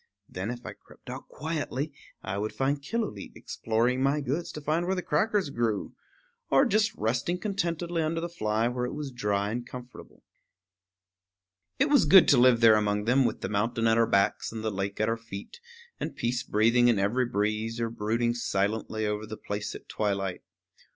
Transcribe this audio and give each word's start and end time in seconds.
Then, 0.27 0.49
if 0.49 0.65
I 0.65 0.73
crept 0.73 1.11
out 1.11 1.27
quietly, 1.27 1.93
I 2.23 2.39
would 2.39 2.53
find 2.53 2.81
Killooleet 2.81 3.33
exploring 3.35 4.01
my 4.01 4.19
goods 4.19 4.51
to 4.53 4.59
find 4.59 4.87
where 4.87 4.95
the 4.95 5.03
crackers 5.03 5.51
grew, 5.51 5.93
or 6.49 6.65
just 6.65 6.95
resting 6.95 7.37
contentedly 7.37 8.01
under 8.01 8.19
the 8.19 8.27
fly 8.27 8.67
where 8.67 8.85
it 8.87 8.93
was 8.95 9.11
dry 9.11 9.51
and 9.51 9.63
comfortable. 9.63 10.23
It 11.77 11.89
was 11.91 12.05
good 12.05 12.27
to 12.29 12.37
live 12.39 12.61
there 12.61 12.77
among 12.77 13.05
them, 13.05 13.25
with 13.25 13.41
the 13.41 13.49
mountain 13.49 13.85
at 13.85 13.95
our 13.99 14.07
backs 14.07 14.51
and 14.51 14.63
the 14.63 14.71
lake 14.71 14.99
at 14.99 15.07
our 15.07 15.17
feet, 15.17 15.59
and 15.99 16.15
peace 16.15 16.41
breathing 16.41 16.87
in 16.87 16.97
every 16.97 17.27
breeze 17.27 17.79
or 17.79 17.91
brooding 17.91 18.33
silently 18.33 19.05
over 19.05 19.27
the 19.27 19.37
place 19.37 19.75
at 19.75 19.87
twilight. 19.87 20.41